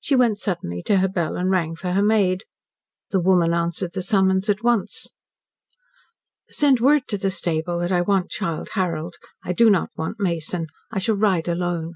She 0.00 0.14
went 0.14 0.38
suddenly 0.38 0.84
to 0.84 0.98
her 0.98 1.08
bell 1.08 1.34
and 1.34 1.50
rang 1.50 1.74
for 1.74 1.94
her 1.94 2.00
maid. 2.04 2.44
The 3.10 3.18
woman 3.18 3.52
answered 3.52 3.92
the 3.92 4.02
summons 4.02 4.48
at 4.48 4.62
once. 4.62 5.10
"Send 6.48 6.78
word 6.78 7.08
to 7.08 7.18
the 7.18 7.28
stable 7.32 7.80
that 7.80 7.90
I 7.90 8.00
want 8.00 8.30
Childe 8.30 8.68
Harold. 8.74 9.16
I 9.42 9.52
do 9.52 9.68
not 9.70 9.90
want 9.96 10.20
Mason. 10.20 10.68
I 10.92 11.00
shall 11.00 11.16
ride 11.16 11.48
alone." 11.48 11.94